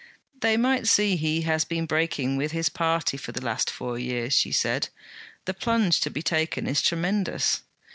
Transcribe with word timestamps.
'They 0.39 0.57
might 0.57 0.87
see 0.87 1.15
he 1.15 1.41
has 1.43 1.63
been 1.63 1.85
breaking 1.85 2.35
with 2.35 2.53
his 2.53 2.69
party 2.69 3.17
for 3.17 3.33
the 3.33 3.45
last 3.45 3.69
four 3.69 3.99
years,' 3.99 4.33
she 4.33 4.51
said. 4.51 4.89
'The 5.45 5.53
plunge 5.53 6.01
to 6.01 6.09
be 6.09 6.23
taken 6.23 6.65
is 6.65 6.81
tremendous.' 6.81 7.61